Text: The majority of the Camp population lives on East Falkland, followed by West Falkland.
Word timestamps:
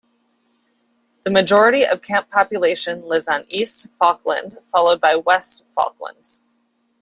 The 1.25 1.29
majority 1.29 1.83
of 1.85 1.99
the 2.01 2.07
Camp 2.07 2.31
population 2.31 3.03
lives 3.03 3.27
on 3.27 3.45
East 3.49 3.85
Falkland, 3.99 4.57
followed 4.71 4.99
by 4.99 5.17
West 5.17 5.63
Falkland. 5.75 6.39